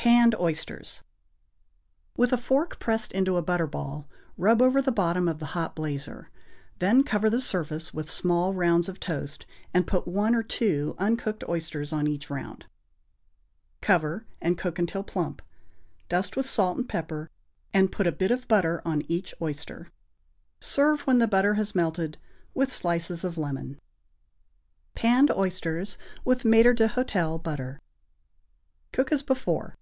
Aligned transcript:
=Panned 0.00 0.34
Oysters.= 0.36 1.02
With 2.16 2.32
a 2.32 2.38
fork 2.38 2.78
pressed 2.78 3.12
into 3.12 3.36
a 3.36 3.42
butter 3.42 3.66
ball, 3.66 4.08
rub 4.38 4.62
over 4.62 4.80
the 4.80 4.90
bottom 4.92 5.28
of 5.28 5.38
the 5.38 5.46
hot 5.46 5.76
blazer. 5.76 6.30
Then 6.78 7.02
cover 7.02 7.28
the 7.28 7.42
surface 7.42 7.92
with 7.92 8.08
small 8.08 8.54
rounds 8.54 8.88
of 8.88 9.00
toast, 9.00 9.44
and 9.74 9.86
put 9.86 10.06
one 10.08 10.34
or 10.34 10.42
two 10.42 10.94
uncooked 10.98 11.46
oysters 11.46 11.92
on 11.92 12.06
each 12.06 12.30
round; 12.30 12.64
cover, 13.82 14.24
and 14.40 14.56
cook 14.56 14.78
until 14.78 15.02
plump, 15.02 15.42
dust 16.08 16.36
with 16.38 16.46
salt 16.46 16.78
and 16.78 16.88
pepper, 16.88 17.28
and 17.74 17.92
put 17.92 18.06
a 18.06 18.12
bit 18.12 18.30
of 18.30 18.48
butter 18.48 18.80
on 18.86 19.02
each 19.08 19.34
oyster. 19.42 19.88
Serve, 20.58 21.00
when 21.02 21.18
the 21.18 21.28
butter 21.28 21.54
has 21.54 21.74
melted, 21.74 22.16
with 22.54 22.72
slices 22.72 23.24
of 23.24 23.36
lemon. 23.36 23.78
=Panned 24.94 25.30
Oysters 25.32 25.98
with 26.24 26.44
Maître 26.44 26.74
d'Hôtel 26.74 27.42
Butter.= 27.42 27.78
Cook 28.92 29.12
as 29.12 29.22
before. 29.22 29.74